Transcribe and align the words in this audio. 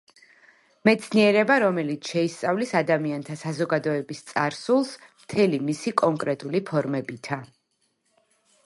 მეცნიერება 0.87 1.57
რომელიც 1.63 2.09
შეისწავლის 2.13 2.71
ადამიანთა 2.81 3.37
საზოგადოების 3.43 4.25
წარსულს 4.33 4.95
მთელი 5.27 5.61
მისი 5.71 5.95
კონკრეტული 6.05 6.65
ფორმებითა 6.73 7.43